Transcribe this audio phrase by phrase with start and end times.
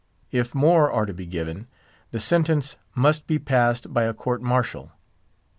[0.31, 1.67] If more are to be given,
[2.09, 4.91] the sentence must be passed by a Court martial.